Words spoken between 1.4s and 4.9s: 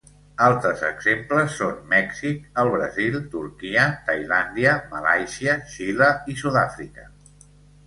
són Mèxic, el Brasil, Turquia, Tailàndia,